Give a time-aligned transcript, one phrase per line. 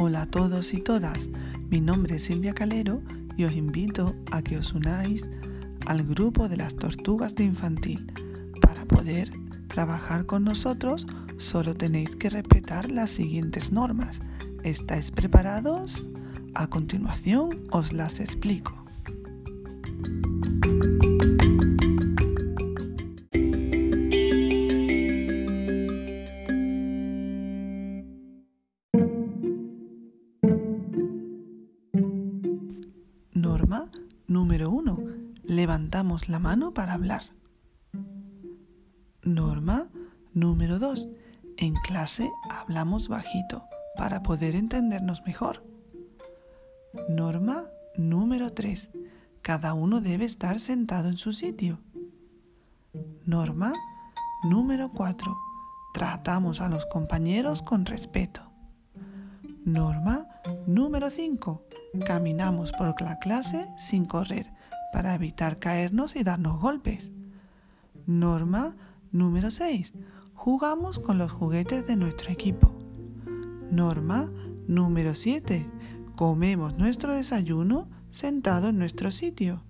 [0.00, 1.28] Hola a todos y todas,
[1.70, 3.02] mi nombre es Silvia Calero
[3.36, 5.28] y os invito a que os unáis
[5.86, 8.12] al grupo de las tortugas de infantil.
[8.62, 9.28] Para poder
[9.66, 11.04] trabajar con nosotros
[11.38, 14.20] solo tenéis que respetar las siguientes normas.
[14.62, 16.06] ¿Estáis preparados?
[16.54, 18.77] A continuación os las explico.
[34.28, 34.98] Número 1.
[35.42, 37.22] Levantamos la mano para hablar.
[39.22, 39.88] Norma
[40.34, 41.08] número 2.
[41.56, 43.64] En clase hablamos bajito
[43.96, 45.64] para poder entendernos mejor.
[47.08, 47.64] Norma
[47.96, 48.90] número 3.
[49.42, 51.80] Cada uno debe estar sentado en su sitio.
[53.24, 53.72] Norma
[54.44, 55.36] número 4.
[55.94, 58.42] Tratamos a los compañeros con respeto.
[59.64, 60.28] Norma
[60.66, 61.67] número 5.
[62.06, 64.50] Caminamos por la clase sin correr
[64.92, 67.12] para evitar caernos y darnos golpes.
[68.06, 68.76] Norma
[69.10, 69.94] número 6.
[70.34, 72.72] Jugamos con los juguetes de nuestro equipo.
[73.70, 74.30] Norma
[74.66, 75.66] número 7.
[76.14, 79.62] Comemos nuestro desayuno sentado en nuestro sitio.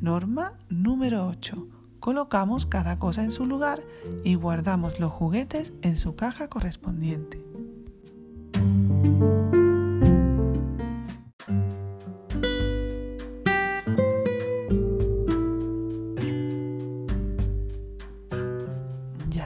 [0.00, 1.68] Norma número 8.
[1.98, 3.82] Colocamos cada cosa en su lugar
[4.22, 7.47] y guardamos los juguetes en su caja correspondiente.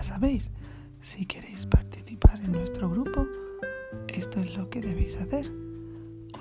[0.03, 0.51] Sabéis,
[1.01, 3.29] si queréis participar en nuestro grupo,
[4.09, 5.51] esto es lo que debéis hacer.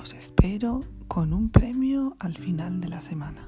[0.02, 3.48] Os espero con un premio al final de la semana.